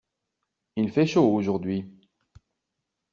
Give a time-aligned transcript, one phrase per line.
[0.77, 1.85] Il fait chaud aujourd’hui.